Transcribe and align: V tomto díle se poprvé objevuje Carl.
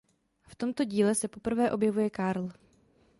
V 0.47 0.55
tomto 0.55 0.83
díle 0.85 1.15
se 1.15 1.27
poprvé 1.27 1.71
objevuje 1.71 2.09
Carl. 2.15 2.49